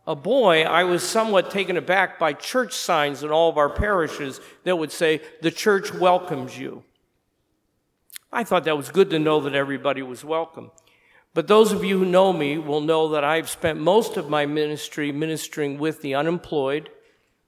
a 0.06 0.16
boy, 0.16 0.62
I 0.62 0.84
was 0.84 1.02
somewhat 1.06 1.50
taken 1.50 1.76
aback 1.76 2.18
by 2.18 2.32
church 2.32 2.72
signs 2.72 3.22
in 3.22 3.30
all 3.30 3.50
of 3.50 3.58
our 3.58 3.68
parishes 3.68 4.40
that 4.64 4.76
would 4.76 4.90
say, 4.90 5.20
The 5.42 5.50
church 5.50 5.92
welcomes 5.92 6.58
you. 6.58 6.82
I 8.32 8.44
thought 8.44 8.64
that 8.64 8.76
was 8.76 8.90
good 8.90 9.10
to 9.10 9.18
know 9.18 9.40
that 9.40 9.54
everybody 9.54 10.00
was 10.00 10.24
welcome. 10.24 10.70
But 11.34 11.46
those 11.46 11.72
of 11.72 11.84
you 11.84 11.98
who 11.98 12.04
know 12.04 12.32
me 12.32 12.56
will 12.56 12.80
know 12.80 13.10
that 13.10 13.22
I've 13.22 13.50
spent 13.50 13.78
most 13.78 14.16
of 14.16 14.30
my 14.30 14.46
ministry 14.46 15.12
ministering 15.12 15.78
with 15.78 16.00
the 16.00 16.14
unemployed, 16.14 16.88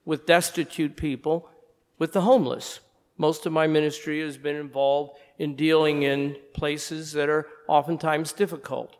with 0.05 0.27
destitute 0.27 0.95
people, 0.95 1.49
with 1.97 2.13
the 2.13 2.21
homeless. 2.21 2.79
Most 3.21 3.45
of 3.45 3.53
my 3.53 3.67
ministry 3.67 4.19
has 4.21 4.35
been 4.35 4.55
involved 4.55 5.19
in 5.37 5.55
dealing 5.55 6.01
in 6.01 6.35
places 6.55 7.11
that 7.11 7.29
are 7.29 7.45
oftentimes 7.67 8.33
difficult. 8.33 8.97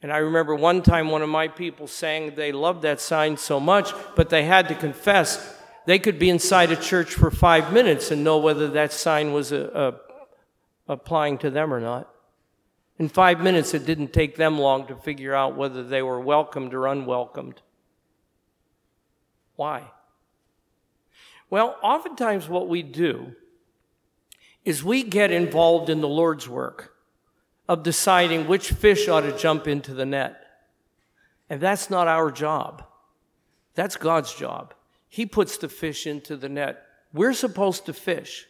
And 0.00 0.12
I 0.12 0.18
remember 0.18 0.54
one 0.54 0.80
time 0.80 1.08
one 1.08 1.22
of 1.22 1.28
my 1.28 1.48
people 1.48 1.88
saying 1.88 2.36
they 2.36 2.52
loved 2.52 2.82
that 2.82 3.00
sign 3.00 3.36
so 3.36 3.58
much, 3.58 3.92
but 4.14 4.30
they 4.30 4.44
had 4.44 4.68
to 4.68 4.76
confess 4.76 5.58
they 5.86 5.98
could 5.98 6.20
be 6.20 6.30
inside 6.30 6.70
a 6.70 6.76
church 6.76 7.14
for 7.14 7.32
five 7.32 7.72
minutes 7.72 8.12
and 8.12 8.22
know 8.22 8.38
whether 8.38 8.68
that 8.68 8.92
sign 8.92 9.32
was 9.32 9.50
a, 9.50 9.64
a, 10.86 10.92
applying 10.92 11.36
to 11.38 11.50
them 11.50 11.74
or 11.74 11.80
not. 11.80 12.08
In 13.00 13.08
five 13.08 13.40
minutes, 13.40 13.74
it 13.74 13.84
didn't 13.84 14.12
take 14.12 14.36
them 14.36 14.56
long 14.56 14.86
to 14.86 14.94
figure 14.94 15.34
out 15.34 15.56
whether 15.56 15.82
they 15.82 16.00
were 16.00 16.20
welcomed 16.20 16.74
or 16.74 16.86
unwelcomed. 16.86 17.60
Why? 19.56 19.90
Well, 21.50 21.76
oftentimes 21.82 22.48
what 22.48 22.68
we 22.68 22.84
do 22.84 23.34
is 24.64 24.82
we 24.82 25.02
get 25.02 25.30
involved 25.30 25.90
in 25.90 26.00
the 26.00 26.08
Lord's 26.08 26.48
work 26.48 26.94
of 27.68 27.82
deciding 27.82 28.46
which 28.46 28.70
fish 28.70 29.08
ought 29.08 29.22
to 29.22 29.36
jump 29.36 29.66
into 29.66 29.94
the 29.94 30.06
net. 30.06 30.40
And 31.48 31.60
that's 31.60 31.90
not 31.90 32.08
our 32.08 32.30
job. 32.30 32.84
That's 33.74 33.96
God's 33.96 34.34
job. 34.34 34.74
He 35.08 35.26
puts 35.26 35.58
the 35.58 35.68
fish 35.68 36.06
into 36.06 36.36
the 36.36 36.48
net. 36.48 36.82
We're 37.12 37.34
supposed 37.34 37.86
to 37.86 37.92
fish. 37.92 38.46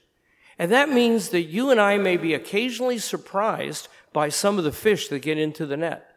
And 0.59 0.71
that 0.71 0.88
means 0.88 1.30
that 1.30 1.42
you 1.42 1.71
and 1.71 1.80
I 1.80 1.99
may 1.99 2.16
be 2.16 2.35
occasionally 2.35 2.99
surprised 2.99 3.88
by 4.12 4.28
some 4.28 4.59
of 4.59 4.64
the 4.64 4.73
fish 4.73 5.09
that 5.09 5.21
get 5.21 5.38
into 5.38 5.66
the 5.66 5.76
net. 5.76 6.11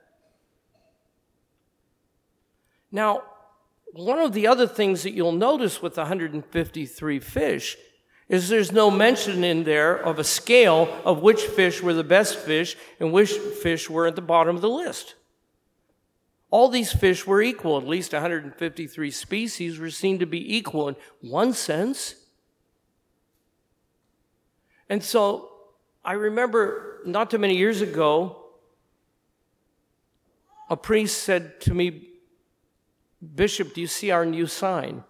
Now, 2.91 3.23
one 3.93 4.19
of 4.19 4.33
the 4.33 4.47
other 4.47 4.67
things 4.67 5.03
that 5.03 5.13
you'll 5.13 5.31
notice 5.31 5.81
with 5.81 5.95
the 5.95 6.01
153 6.01 7.19
fish 7.19 7.77
is 8.29 8.49
there's 8.49 8.71
no 8.71 8.91
mention 8.91 9.43
in 9.43 9.63
there 9.63 9.95
of 9.95 10.19
a 10.19 10.23
scale 10.23 10.89
of 11.05 11.21
which 11.21 11.41
fish 11.41 11.81
were 11.81 11.93
the 11.93 12.03
best 12.03 12.37
fish 12.37 12.75
and 12.99 13.13
which 13.13 13.31
fish 13.31 13.89
were 13.89 14.05
at 14.05 14.15
the 14.15 14.21
bottom 14.21 14.55
of 14.55 14.61
the 14.61 14.69
list. 14.69 15.15
All 16.49 16.69
these 16.69 16.91
fish 16.91 17.25
were 17.25 17.41
equal. 17.41 17.77
At 17.77 17.87
least 17.87 18.13
153 18.13 19.11
species 19.11 19.79
were 19.79 19.89
seen 19.89 20.19
to 20.19 20.25
be 20.25 20.57
equal 20.57 20.89
in 20.89 20.95
one 21.21 21.53
sense. 21.53 22.15
And 24.89 25.03
so 25.03 25.49
I 26.03 26.13
remember 26.13 27.01
not 27.05 27.29
too 27.29 27.37
many 27.37 27.57
years 27.57 27.81
ago, 27.81 28.43
a 30.69 30.77
priest 30.77 31.23
said 31.23 31.59
to 31.61 31.73
me, 31.73 32.09
Bishop, 33.35 33.73
do 33.73 33.81
you 33.81 33.87
see 33.87 34.11
our 34.11 34.25
new 34.25 34.47
sign? 34.47 35.03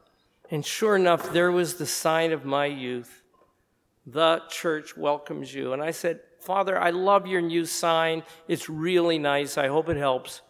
And 0.50 0.66
sure 0.66 0.96
enough, 0.96 1.32
there 1.34 1.52
was 1.52 1.76
the 1.76 1.86
sign 1.86 2.32
of 2.32 2.46
my 2.46 2.66
youth. 2.66 3.24
The 4.06 4.42
church 4.50 4.96
welcomes 4.96 5.54
you. 5.54 5.74
And 5.74 5.82
I 5.82 5.92
said, 5.92 6.22
Father, 6.40 6.80
I 6.80 6.92
love 6.92 7.28
your 7.28 7.42
new 7.42 7.66
sign. 7.66 8.24
It's 8.48 8.70
really 8.70 9.20
nice. 9.20 9.58
I 9.58 9.68
hope 9.68 9.90
it 9.90 9.98
helps. 9.98 10.42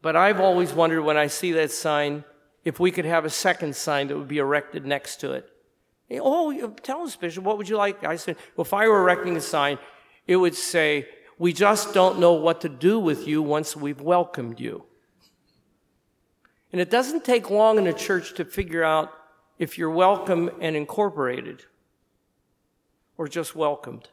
But 0.00 0.14
I've 0.16 0.40
always 0.40 0.72
wondered 0.72 1.02
when 1.02 1.16
I 1.16 1.26
see 1.26 1.52
that 1.52 1.72
sign 1.72 2.24
if 2.64 2.78
we 2.78 2.92
could 2.92 3.04
have 3.04 3.24
a 3.24 3.30
second 3.30 3.74
sign 3.74 4.08
that 4.08 4.16
would 4.16 4.28
be 4.28 4.38
erected 4.38 4.86
next 4.86 5.16
to 5.20 5.32
it. 5.32 5.48
Oh, 6.12 6.74
tell 6.82 7.02
us, 7.02 7.16
Bishop, 7.16 7.42
what 7.42 7.58
would 7.58 7.68
you 7.68 7.76
like? 7.76 8.04
I 8.04 8.16
said, 8.16 8.36
well, 8.56 8.64
if 8.64 8.74
I 8.74 8.86
were 8.86 9.00
erecting 9.00 9.36
a 9.36 9.40
sign, 9.40 9.78
it 10.26 10.36
would 10.36 10.54
say, 10.54 11.08
We 11.38 11.52
just 11.52 11.94
don't 11.94 12.20
know 12.20 12.34
what 12.34 12.60
to 12.60 12.68
do 12.68 12.98
with 12.98 13.26
you 13.26 13.42
once 13.42 13.74
we've 13.74 14.00
welcomed 14.00 14.60
you. 14.60 14.84
And 16.70 16.80
it 16.80 16.90
doesn't 16.90 17.24
take 17.24 17.50
long 17.50 17.78
in 17.78 17.86
a 17.86 17.92
church 17.92 18.34
to 18.34 18.44
figure 18.44 18.84
out 18.84 19.10
if 19.62 19.78
you're 19.78 19.88
welcome 19.88 20.50
and 20.60 20.74
incorporated 20.74 21.64
or 23.16 23.28
just 23.28 23.54
welcomed. 23.54 24.08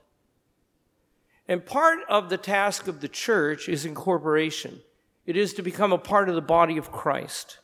And 1.48 1.66
part 1.66 2.02
of 2.08 2.30
the 2.30 2.38
task 2.38 2.88
of 2.88 3.02
the 3.02 3.08
church 3.08 3.68
is 3.68 3.84
incorporation. 3.84 4.82
It 5.26 5.36
is 5.36 5.56
to 5.56 5.64
become 5.64 5.92
a 5.92 5.98
part 5.98 6.30
of 6.30 6.36
the 6.36 6.42
body 6.44 6.78
of 6.78 6.92
Christ. 6.92 7.58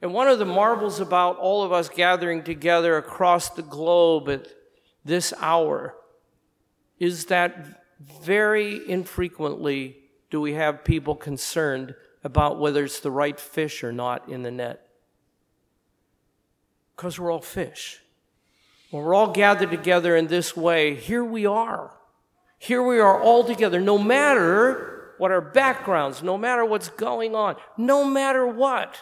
And 0.00 0.14
one 0.14 0.26
of 0.26 0.38
the 0.38 0.46
marvels 0.46 0.98
about 0.98 1.36
all 1.36 1.62
of 1.62 1.72
us 1.72 1.90
gathering 1.90 2.42
together 2.42 2.96
across 2.96 3.50
the 3.50 3.60
globe 3.60 4.30
at 4.30 4.48
this 5.04 5.34
hour 5.42 5.94
is 6.98 7.26
that 7.26 7.84
very 8.00 8.80
infrequently 8.88 9.98
do 10.30 10.40
we 10.40 10.54
have 10.54 10.84
people 10.84 11.16
concerned 11.16 11.94
about 12.22 12.58
whether 12.58 12.82
it's 12.82 13.00
the 13.00 13.10
right 13.10 13.38
fish 13.38 13.84
or 13.84 13.92
not 13.92 14.26
in 14.26 14.42
the 14.42 14.50
net. 14.50 14.83
Because 16.96 17.18
we're 17.18 17.32
all 17.32 17.40
fish. 17.40 18.00
When 18.90 19.02
we're 19.02 19.14
all 19.14 19.32
gathered 19.32 19.70
together 19.70 20.14
in 20.14 20.28
this 20.28 20.56
way, 20.56 20.94
here 20.94 21.24
we 21.24 21.46
are. 21.46 21.92
Here 22.58 22.82
we 22.82 23.00
are 23.00 23.20
all 23.20 23.44
together, 23.44 23.80
no 23.80 23.98
matter 23.98 25.14
what 25.18 25.30
our 25.30 25.40
backgrounds, 25.40 26.22
no 26.22 26.38
matter 26.38 26.64
what's 26.64 26.88
going 26.88 27.34
on, 27.34 27.56
no 27.76 28.04
matter 28.04 28.46
what. 28.46 28.96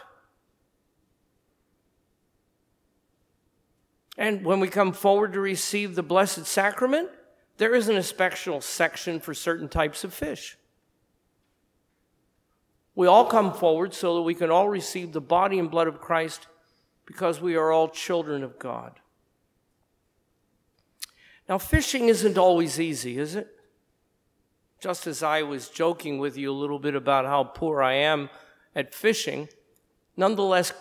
And 4.17 4.45
when 4.45 4.61
we 4.61 4.69
come 4.69 4.93
forward 4.93 5.33
to 5.35 5.41
receive 5.41 5.95
the 5.95 6.03
Blessed 6.03 6.47
Sacrament, 6.47 7.11
there 7.59 7.75
isn't 7.75 7.97
a 7.97 8.03
special 8.03 8.61
section 8.61 9.21
for 9.21 9.35
certain 9.35 9.69
types 9.69 10.05
of 10.05 10.13
fish. 10.13 10.57
We 12.95 13.07
all 13.07 13.25
come 13.25 13.53
forward 13.55 13.95
so 13.95 14.17
that 14.17 14.23
we 14.23 14.35
can 14.35 14.51
all 14.51 14.69
receive 14.69 15.13
the 15.13 15.21
body 15.21 15.59
and 15.59 15.71
blood 15.71 15.89
of 15.89 16.01
Christ 16.01 16.47
because 17.07 17.41
we 17.41 17.57
are 17.57 17.73
all 17.73 17.89
children 17.89 18.43
of 18.43 18.59
God. 18.59 19.01
Now, 21.49 21.59
fishing 21.59 22.09
isn't 22.09 22.39
always 22.39 22.81
easy, 22.81 23.19
is 23.19 23.35
it? 23.35 23.49
Just 24.81 25.07
as 25.07 25.23
I 25.23 25.43
was 25.43 25.69
joking 25.69 26.19
with 26.19 26.37
you 26.37 26.51
a 26.51 26.55
little 26.55 26.79
bit 26.79 26.95
about 26.95 27.25
how 27.25 27.45
poor 27.45 27.83
I 27.83 27.95
am 27.95 28.31
at 28.75 28.95
fishing, 28.95 29.49
nonetheless, 30.17 30.73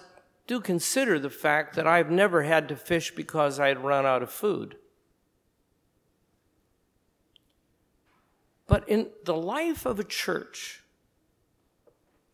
do 0.47 0.59
consider 0.59 1.19
the 1.19 1.29
fact 1.29 1.75
that 1.75 1.87
I've 1.87 2.09
never 2.09 2.43
had 2.43 2.67
to 2.69 2.75
fish 2.75 3.13
because 3.13 3.59
I 3.59 3.67
had 3.67 3.83
run 3.83 4.05
out 4.05 4.23
of 4.23 4.31
food. 4.31 4.77
But 8.67 8.87
in 8.87 9.09
the 9.25 9.35
life 9.35 9.85
of 9.85 9.99
a 9.99 10.03
church, 10.03 10.80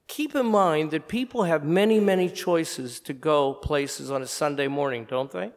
keep 0.07 0.35
in 0.35 0.45
mind 0.45 0.91
that 0.91 1.07
people 1.07 1.43
have 1.43 1.63
many, 1.63 1.99
many 1.99 2.29
choices 2.29 2.99
to 3.01 3.13
go 3.13 3.53
places 3.53 4.09
on 4.09 4.21
a 4.21 4.27
Sunday 4.27 4.67
morning, 4.67 5.05
don't 5.09 5.31
they? 5.31 5.51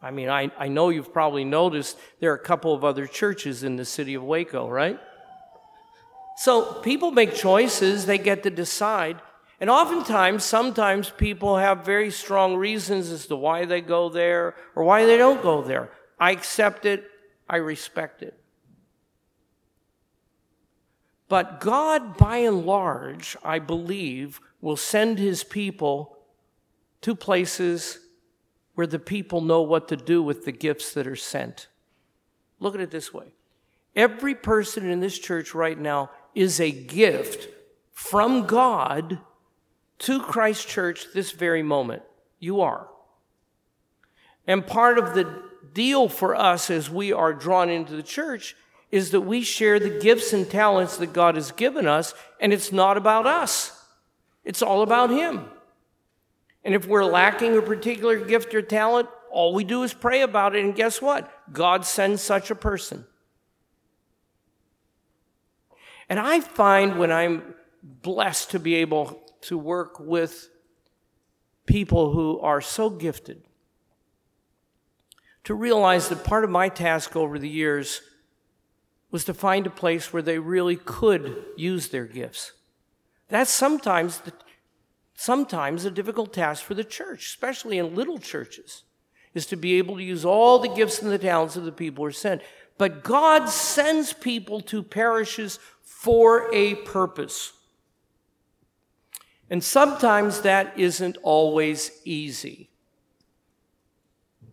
I 0.00 0.10
mean, 0.10 0.28
I, 0.28 0.50
I 0.58 0.68
know 0.68 0.88
you've 0.88 1.12
probably 1.12 1.44
noticed 1.44 1.96
there 2.18 2.32
are 2.32 2.36
a 2.36 2.38
couple 2.42 2.74
of 2.74 2.84
other 2.84 3.06
churches 3.06 3.62
in 3.62 3.76
the 3.76 3.84
city 3.84 4.14
of 4.14 4.24
Waco, 4.24 4.68
right? 4.68 4.98
So 6.38 6.80
people 6.80 7.12
make 7.12 7.34
choices, 7.34 8.06
they 8.06 8.18
get 8.18 8.42
to 8.42 8.50
decide. 8.50 9.20
And 9.60 9.70
oftentimes, 9.70 10.42
sometimes 10.42 11.10
people 11.10 11.56
have 11.58 11.84
very 11.84 12.10
strong 12.10 12.56
reasons 12.56 13.10
as 13.10 13.26
to 13.26 13.36
why 13.36 13.64
they 13.64 13.80
go 13.80 14.08
there 14.08 14.56
or 14.74 14.82
why 14.82 15.06
they 15.06 15.16
don't 15.16 15.40
go 15.40 15.62
there. 15.62 15.92
I 16.18 16.32
accept 16.32 16.84
it, 16.84 17.04
I 17.48 17.58
respect 17.58 18.22
it. 18.22 18.41
But 21.32 21.60
God, 21.60 22.18
by 22.18 22.36
and 22.36 22.66
large, 22.66 23.38
I 23.42 23.58
believe, 23.58 24.38
will 24.60 24.76
send 24.76 25.18
his 25.18 25.42
people 25.42 26.18
to 27.00 27.14
places 27.14 28.00
where 28.74 28.86
the 28.86 28.98
people 28.98 29.40
know 29.40 29.62
what 29.62 29.88
to 29.88 29.96
do 29.96 30.22
with 30.22 30.44
the 30.44 30.52
gifts 30.52 30.92
that 30.92 31.06
are 31.06 31.16
sent. 31.16 31.68
Look 32.60 32.74
at 32.74 32.82
it 32.82 32.90
this 32.90 33.14
way 33.14 33.28
every 33.96 34.34
person 34.34 34.86
in 34.86 35.00
this 35.00 35.18
church 35.18 35.54
right 35.54 35.78
now 35.78 36.10
is 36.34 36.60
a 36.60 36.70
gift 36.70 37.48
from 37.92 38.44
God 38.44 39.18
to 40.00 40.20
Christ 40.20 40.68
Church 40.68 41.06
this 41.14 41.30
very 41.32 41.62
moment. 41.62 42.02
You 42.40 42.60
are. 42.60 42.88
And 44.46 44.66
part 44.66 44.98
of 44.98 45.14
the 45.14 45.44
deal 45.72 46.10
for 46.10 46.36
us 46.36 46.68
as 46.68 46.90
we 46.90 47.10
are 47.10 47.32
drawn 47.32 47.70
into 47.70 47.96
the 47.96 48.02
church 48.02 48.54
is 48.92 49.10
that 49.10 49.22
we 49.22 49.40
share 49.40 49.80
the 49.80 49.98
gifts 49.98 50.34
and 50.34 50.48
talents 50.48 50.98
that 50.98 51.14
God 51.14 51.34
has 51.34 51.50
given 51.50 51.88
us, 51.88 52.14
and 52.38 52.52
it's 52.52 52.70
not 52.70 52.98
about 52.98 53.26
us. 53.26 53.84
It's 54.44 54.60
all 54.60 54.82
about 54.82 55.08
Him. 55.08 55.46
And 56.62 56.74
if 56.74 56.86
we're 56.86 57.04
lacking 57.04 57.56
a 57.56 57.62
particular 57.62 58.22
gift 58.22 58.54
or 58.54 58.60
talent, 58.60 59.08
all 59.30 59.54
we 59.54 59.64
do 59.64 59.82
is 59.82 59.94
pray 59.94 60.20
about 60.20 60.54
it, 60.54 60.62
and 60.62 60.74
guess 60.74 61.00
what? 61.00 61.32
God 61.52 61.86
sends 61.86 62.20
such 62.20 62.50
a 62.50 62.54
person. 62.54 63.06
And 66.10 66.20
I 66.20 66.40
find 66.40 66.98
when 66.98 67.10
I'm 67.10 67.54
blessed 67.82 68.50
to 68.50 68.58
be 68.58 68.74
able 68.76 69.22
to 69.42 69.56
work 69.56 69.98
with 69.98 70.50
people 71.64 72.12
who 72.12 72.38
are 72.40 72.60
so 72.60 72.90
gifted. 72.90 73.42
To 75.44 75.54
realize 75.54 76.10
that 76.10 76.24
part 76.24 76.44
of 76.44 76.50
my 76.50 76.68
task 76.68 77.16
over 77.16 77.38
the 77.38 77.48
years 77.48 78.02
was 79.12 79.24
to 79.26 79.34
find 79.34 79.66
a 79.66 79.70
place 79.70 80.12
where 80.12 80.22
they 80.22 80.40
really 80.40 80.74
could 80.74 81.44
use 81.56 81.90
their 81.90 82.06
gifts. 82.06 82.52
That's 83.28 83.50
sometimes 83.50 84.18
the, 84.20 84.32
sometimes 85.14 85.84
a 85.84 85.90
difficult 85.90 86.32
task 86.32 86.64
for 86.64 86.74
the 86.74 86.82
church, 86.82 87.26
especially 87.26 87.78
in 87.78 87.94
little 87.94 88.18
churches, 88.18 88.82
is 89.34 89.46
to 89.46 89.56
be 89.56 89.74
able 89.78 89.96
to 89.96 90.02
use 90.02 90.24
all 90.24 90.58
the 90.58 90.74
gifts 90.74 91.00
and 91.00 91.12
the 91.12 91.18
talents 91.18 91.56
of 91.56 91.64
the 91.64 91.72
people 91.72 92.02
who 92.02 92.08
are 92.08 92.12
sent. 92.12 92.42
But 92.78 93.04
God 93.04 93.46
sends 93.46 94.12
people 94.12 94.60
to 94.62 94.82
parishes 94.82 95.58
for 95.82 96.52
a 96.52 96.74
purpose. 96.76 97.52
And 99.50 99.62
sometimes 99.62 100.40
that 100.40 100.78
isn't 100.78 101.18
always 101.22 101.90
easy 102.04 102.70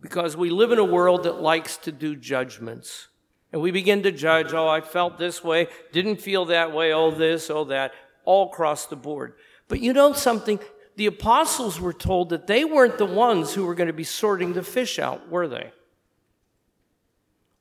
because 0.00 0.36
we 0.36 0.50
live 0.50 0.72
in 0.72 0.78
a 0.78 0.84
world 0.84 1.24
that 1.24 1.40
likes 1.40 1.76
to 1.78 1.92
do 1.92 2.14
judgments. 2.16 3.08
And 3.52 3.60
we 3.60 3.70
begin 3.70 4.02
to 4.04 4.12
judge, 4.12 4.52
oh, 4.52 4.68
I 4.68 4.80
felt 4.80 5.18
this 5.18 5.42
way, 5.42 5.68
didn't 5.92 6.20
feel 6.20 6.44
that 6.46 6.72
way, 6.72 6.92
oh, 6.92 7.10
this, 7.10 7.50
oh, 7.50 7.64
that, 7.64 7.92
all 8.24 8.48
across 8.48 8.86
the 8.86 8.96
board. 8.96 9.34
But 9.68 9.80
you 9.80 9.92
know 9.92 10.12
something? 10.12 10.60
the 11.00 11.06
apostles 11.06 11.80
were 11.80 11.94
told 11.94 12.28
that 12.28 12.46
they 12.46 12.62
weren't 12.62 12.98
the 12.98 13.06
ones 13.06 13.54
who 13.54 13.64
were 13.64 13.74
going 13.74 13.86
to 13.86 13.92
be 13.94 14.04
sorting 14.04 14.52
the 14.52 14.62
fish 14.62 14.98
out, 14.98 15.30
were 15.30 15.48
they? 15.48 15.72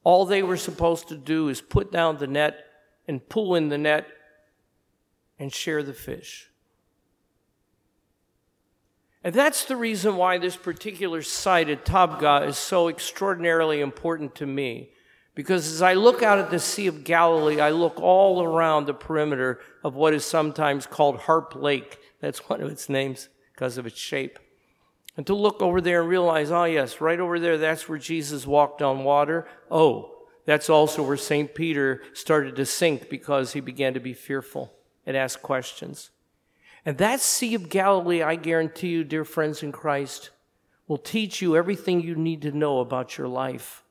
All 0.04 0.26
they 0.26 0.44
were 0.44 0.58
supposed 0.58 1.08
to 1.08 1.16
do 1.16 1.48
is 1.48 1.62
put 1.62 1.90
down 1.90 2.18
the 2.18 2.28
net 2.28 2.66
and 3.08 3.30
pull 3.30 3.56
in 3.56 3.70
the 3.70 3.78
net 3.78 4.08
and 5.40 5.54
share 5.54 5.84
the 5.84 5.94
fish. 5.94 6.50
And 9.24 9.34
that's 9.34 9.64
the 9.64 9.78
reason 9.78 10.18
why 10.18 10.38
this 10.38 10.58
particular 10.58 11.22
site 11.22 11.70
at 11.70 11.86
Tabgha 11.86 12.46
is 12.46 12.58
so 12.58 12.90
extraordinarily 12.90 13.80
important 13.80 14.36
to 14.36 14.46
me. 14.46 14.92
Because 15.36 15.72
as 15.72 15.82
I 15.82 15.94
look 15.94 16.22
out 16.22 16.40
at 16.40 16.52
the 16.52 16.60
Sea 16.60 16.88
of 16.88 17.04
Galilee, 17.04 17.62
I 17.62 17.70
look 17.70 18.00
all 18.02 18.44
around 18.44 18.86
the 18.86 18.94
perimeter 18.94 19.60
of 19.84 19.96
what 19.96 20.14
is 20.14 20.26
sometimes 20.26 20.86
called 20.86 21.20
Harp 21.20 21.56
Lake. 21.56 22.00
That's 22.20 22.50
one 22.50 22.62
of 22.62 22.70
its 22.70 22.90
names 22.90 23.30
because 23.54 23.78
of 23.78 23.86
its 23.86 23.98
shape. 23.98 24.40
And 25.16 25.26
to 25.28 25.34
look 25.34 25.62
over 25.62 25.82
there 25.82 26.02
and 26.02 26.10
realize, 26.10 26.52
oh, 26.52 26.66
yes, 26.66 27.02
right 27.02 27.20
over 27.20 27.40
there, 27.40 27.58
that's 27.58 27.88
where 27.88 27.98
Jesus 27.98 28.48
walked 28.48 28.82
on 28.82 29.04
water. 29.04 29.48
Oh, 29.70 30.16
that's 30.46 30.70
also 30.70 31.04
where 31.04 31.18
St. 31.18 31.54
Peter 31.54 32.02
started 32.14 32.56
to 32.56 32.66
sink 32.66 33.10
because 33.10 33.54
he 33.54 33.60
began 33.60 33.94
to 33.94 34.00
be 34.00 34.14
fearful 34.14 34.74
and 35.06 35.16
ask 35.16 35.42
questions. 35.42 36.10
And 36.86 36.98
that 36.98 37.20
Sea 37.20 37.54
of 37.56 37.70
Galilee, 37.70 38.24
I 38.24 38.36
guarantee 38.36 38.90
you, 38.90 39.04
dear 39.04 39.26
friends 39.26 39.62
in 39.62 39.72
Christ, 39.72 40.32
will 40.88 40.98
teach 40.98 41.42
you 41.42 41.56
everything 41.56 42.02
you 42.02 42.16
need 42.16 42.42
to 42.42 42.52
know 42.52 42.80
about 42.80 43.18
your 43.18 43.28
life 43.28 43.84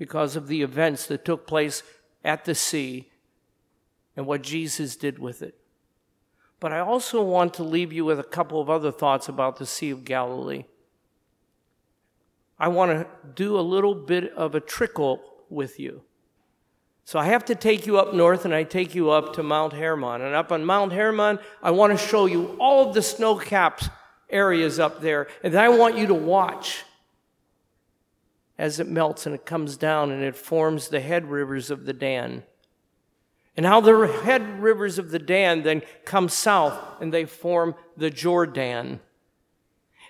because 0.00 0.34
of 0.34 0.48
the 0.48 0.62
events 0.62 1.04
that 1.04 1.26
took 1.26 1.46
place 1.46 1.82
at 2.24 2.46
the 2.46 2.54
sea 2.54 3.10
and 4.16 4.24
what 4.24 4.40
Jesus 4.40 4.96
did 4.96 5.18
with 5.18 5.42
it. 5.42 5.54
But 6.58 6.72
I 6.72 6.78
also 6.78 7.22
want 7.22 7.52
to 7.54 7.62
leave 7.62 7.92
you 7.92 8.06
with 8.06 8.18
a 8.18 8.24
couple 8.24 8.62
of 8.62 8.70
other 8.70 8.90
thoughts 8.90 9.28
about 9.28 9.58
the 9.58 9.66
Sea 9.66 9.90
of 9.90 10.06
Galilee. 10.06 10.64
I 12.58 12.68
want 12.68 12.92
to 12.92 13.06
do 13.34 13.58
a 13.58 13.60
little 13.60 13.94
bit 13.94 14.32
of 14.32 14.54
a 14.54 14.60
trickle 14.60 15.22
with 15.50 15.78
you. 15.78 16.00
So 17.04 17.18
I 17.18 17.26
have 17.26 17.44
to 17.44 17.54
take 17.54 17.86
you 17.86 17.98
up 17.98 18.14
north 18.14 18.46
and 18.46 18.54
I 18.54 18.62
take 18.62 18.94
you 18.94 19.10
up 19.10 19.34
to 19.34 19.42
Mount 19.42 19.74
Hermon. 19.74 20.22
And 20.22 20.34
up 20.34 20.50
on 20.50 20.64
Mount 20.64 20.94
Hermon, 20.94 21.40
I 21.62 21.72
want 21.72 21.92
to 21.92 21.98
show 21.98 22.24
you 22.24 22.56
all 22.58 22.88
of 22.88 22.94
the 22.94 23.02
snow 23.02 23.36
capped 23.36 23.90
areas 24.30 24.78
up 24.78 25.02
there. 25.02 25.28
And 25.42 25.54
I 25.54 25.68
want 25.68 25.98
you 25.98 26.06
to 26.06 26.14
watch 26.14 26.84
as 28.60 28.78
it 28.78 28.86
melts 28.86 29.24
and 29.24 29.34
it 29.34 29.46
comes 29.46 29.78
down 29.78 30.10
and 30.10 30.22
it 30.22 30.36
forms 30.36 30.88
the 30.88 31.00
head 31.00 31.30
rivers 31.30 31.70
of 31.70 31.86
the 31.86 31.94
Dan. 31.94 32.42
And 33.56 33.64
how 33.64 33.80
the 33.80 34.06
head 34.06 34.60
rivers 34.60 34.98
of 34.98 35.10
the 35.10 35.18
Dan 35.18 35.62
then 35.62 35.80
come 36.04 36.28
south 36.28 36.78
and 37.00 37.10
they 37.10 37.24
form 37.24 37.74
the 37.96 38.10
Jordan. 38.10 39.00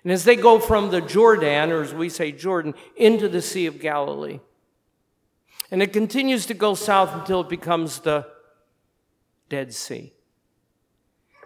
And 0.02 0.12
as 0.12 0.24
they 0.24 0.34
go 0.34 0.58
from 0.58 0.90
the 0.90 1.00
Jordan, 1.00 1.70
or 1.70 1.80
as 1.80 1.94
we 1.94 2.08
say 2.08 2.32
Jordan, 2.32 2.74
into 2.96 3.28
the 3.28 3.40
Sea 3.40 3.66
of 3.66 3.78
Galilee. 3.78 4.40
And 5.70 5.80
it 5.80 5.92
continues 5.92 6.44
to 6.46 6.54
go 6.54 6.74
south 6.74 7.14
until 7.14 7.42
it 7.42 7.48
becomes 7.48 8.00
the 8.00 8.26
Dead 9.48 9.72
Sea. 9.72 10.12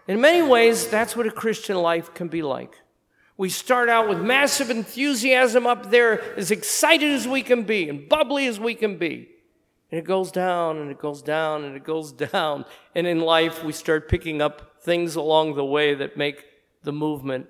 In 0.08 0.22
many 0.22 0.40
ways, 0.40 0.88
that's 0.88 1.14
what 1.14 1.26
a 1.26 1.30
Christian 1.30 1.76
life 1.76 2.14
can 2.14 2.28
be 2.28 2.40
like. 2.40 2.80
We 3.36 3.48
start 3.48 3.88
out 3.88 4.08
with 4.08 4.20
massive 4.20 4.70
enthusiasm 4.70 5.66
up 5.66 5.90
there, 5.90 6.22
as 6.38 6.50
excited 6.50 7.10
as 7.10 7.26
we 7.26 7.42
can 7.42 7.64
be 7.64 7.88
and 7.88 8.08
bubbly 8.08 8.46
as 8.46 8.60
we 8.60 8.74
can 8.74 8.96
be. 8.96 9.28
And 9.90 9.98
it 9.98 10.04
goes 10.04 10.30
down 10.30 10.78
and 10.78 10.90
it 10.90 10.98
goes 10.98 11.22
down 11.22 11.64
and 11.64 11.76
it 11.76 11.84
goes 11.84 12.12
down. 12.32 12.64
And 12.94 13.06
in 13.06 13.20
life, 13.20 13.64
we 13.64 13.72
start 13.72 14.08
picking 14.08 14.40
up 14.40 14.82
things 14.82 15.16
along 15.16 15.54
the 15.54 15.64
way 15.64 15.94
that 15.94 16.16
make 16.16 16.44
the 16.82 16.92
movement 16.92 17.46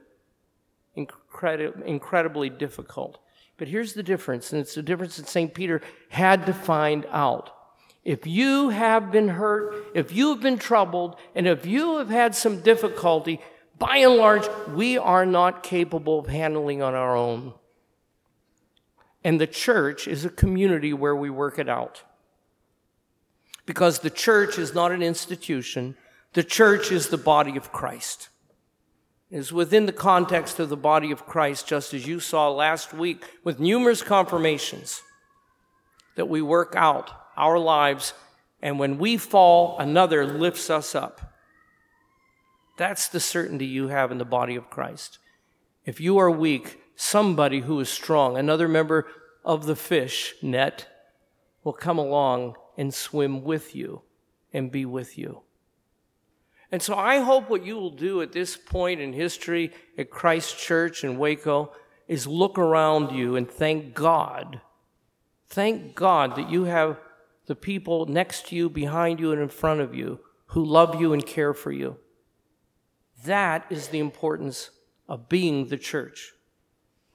incredi- 0.96 1.84
incredibly 1.84 2.48
difficult. 2.48 3.18
But 3.56 3.68
here's 3.68 3.92
the 3.92 4.02
difference, 4.02 4.52
and 4.52 4.60
it's 4.60 4.74
the 4.74 4.82
difference 4.82 5.16
that 5.16 5.28
St. 5.28 5.54
Peter 5.54 5.80
had 6.08 6.46
to 6.46 6.52
find 6.52 7.06
out. 7.10 7.50
If 8.04 8.26
you 8.26 8.70
have 8.70 9.10
been 9.10 9.28
hurt, 9.28 9.86
if 9.94 10.12
you 10.12 10.30
have 10.30 10.40
been 10.40 10.58
troubled, 10.58 11.16
and 11.34 11.46
if 11.46 11.64
you 11.64 11.98
have 11.98 12.10
had 12.10 12.34
some 12.34 12.60
difficulty, 12.60 13.40
by 13.78 13.98
and 13.98 14.14
large, 14.14 14.46
we 14.68 14.96
are 14.98 15.26
not 15.26 15.62
capable 15.62 16.20
of 16.20 16.26
handling 16.26 16.82
on 16.82 16.94
our 16.94 17.16
own. 17.16 17.54
And 19.22 19.40
the 19.40 19.46
church 19.46 20.06
is 20.06 20.24
a 20.24 20.30
community 20.30 20.92
where 20.92 21.16
we 21.16 21.30
work 21.30 21.58
it 21.58 21.68
out. 21.68 22.02
Because 23.66 24.00
the 24.00 24.10
church 24.10 24.58
is 24.58 24.74
not 24.74 24.92
an 24.92 25.02
institution, 25.02 25.96
the 26.34 26.44
church 26.44 26.92
is 26.92 27.08
the 27.08 27.18
body 27.18 27.56
of 27.56 27.72
Christ 27.72 28.28
is 29.34 29.52
within 29.52 29.86
the 29.86 29.92
context 29.92 30.60
of 30.60 30.68
the 30.68 30.76
body 30.76 31.10
of 31.10 31.26
Christ, 31.26 31.66
just 31.66 31.92
as 31.92 32.06
you 32.06 32.20
saw 32.20 32.48
last 32.50 32.94
week 32.94 33.24
with 33.42 33.58
numerous 33.58 34.00
confirmations 34.00 35.02
that 36.14 36.28
we 36.28 36.40
work 36.40 36.74
out 36.76 37.10
our 37.36 37.58
lives, 37.58 38.14
and 38.62 38.78
when 38.78 38.96
we 38.96 39.16
fall, 39.16 39.76
another 39.80 40.24
lifts 40.24 40.70
us 40.70 40.94
up. 40.94 41.33
That's 42.76 43.08
the 43.08 43.20
certainty 43.20 43.66
you 43.66 43.88
have 43.88 44.10
in 44.10 44.18
the 44.18 44.24
body 44.24 44.56
of 44.56 44.70
Christ. 44.70 45.18
If 45.84 46.00
you 46.00 46.18
are 46.18 46.30
weak, 46.30 46.80
somebody 46.96 47.60
who 47.60 47.78
is 47.80 47.88
strong, 47.88 48.36
another 48.36 48.68
member 48.68 49.06
of 49.44 49.66
the 49.66 49.76
fish 49.76 50.34
net, 50.42 50.88
will 51.62 51.72
come 51.72 51.98
along 51.98 52.56
and 52.76 52.92
swim 52.92 53.44
with 53.44 53.74
you 53.74 54.02
and 54.52 54.70
be 54.70 54.84
with 54.84 55.16
you. 55.16 55.42
And 56.70 56.82
so 56.82 56.96
I 56.96 57.20
hope 57.20 57.48
what 57.48 57.64
you 57.64 57.76
will 57.76 57.90
do 57.90 58.20
at 58.20 58.32
this 58.32 58.56
point 58.56 59.00
in 59.00 59.12
history 59.12 59.72
at 59.96 60.10
Christ 60.10 60.58
Church 60.58 61.04
in 61.04 61.18
Waco 61.18 61.72
is 62.08 62.26
look 62.26 62.58
around 62.58 63.16
you 63.16 63.36
and 63.36 63.48
thank 63.48 63.94
God. 63.94 64.60
Thank 65.48 65.94
God 65.94 66.36
that 66.36 66.50
you 66.50 66.64
have 66.64 66.98
the 67.46 67.54
people 67.54 68.06
next 68.06 68.48
to 68.48 68.56
you, 68.56 68.68
behind 68.68 69.20
you, 69.20 69.30
and 69.32 69.40
in 69.40 69.48
front 69.48 69.80
of 69.80 69.94
you 69.94 70.20
who 70.46 70.64
love 70.64 71.00
you 71.00 71.12
and 71.12 71.24
care 71.24 71.54
for 71.54 71.70
you. 71.70 71.96
That 73.24 73.66
is 73.70 73.88
the 73.88 73.98
importance 73.98 74.70
of 75.08 75.28
being 75.28 75.68
the 75.68 75.76
church. 75.76 76.32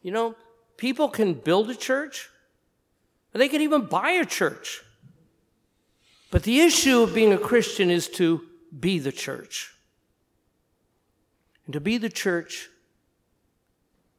You 0.01 0.11
know, 0.11 0.35
people 0.77 1.09
can 1.09 1.33
build 1.33 1.69
a 1.69 1.75
church, 1.75 2.29
they 3.33 3.49
can 3.49 3.61
even 3.61 3.85
buy 3.85 4.11
a 4.11 4.25
church. 4.25 4.81
But 6.31 6.43
the 6.43 6.59
issue 6.59 7.01
of 7.01 7.15
being 7.15 7.33
a 7.33 7.37
Christian 7.37 7.89
is 7.89 8.07
to 8.09 8.41
be 8.77 8.99
the 8.99 9.11
church. 9.11 9.73
And 11.65 11.73
to 11.73 11.79
be 11.79 11.97
the 11.97 12.09
church 12.09 12.69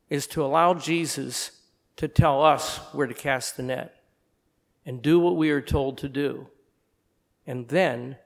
is 0.09 0.27
to 0.29 0.45
allow 0.45 0.75
Jesus 0.75 1.53
to 1.97 2.09
tell 2.09 2.43
us 2.43 2.79
where 2.93 3.07
to 3.07 3.15
cast 3.15 3.57
the 3.57 3.63
net 3.63 4.03
and 4.85 5.03
do 5.03 5.21
what 5.21 5.37
we 5.37 5.51
are 5.51 5.61
told 5.61 5.99
to 5.99 6.09
do. 6.09 6.49
And 7.47 7.69
then 7.69 8.17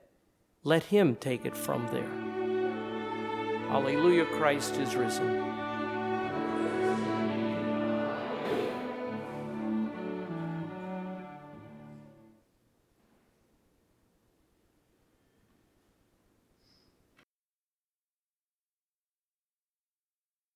let 0.63 0.85
Him 0.85 1.17
take 1.17 1.45
it 1.45 1.57
from 1.57 1.87
there. 1.89 2.44
Alleluia, 3.71 4.25
Christ 4.27 4.77
is 4.77 4.95
risen. 4.95 5.44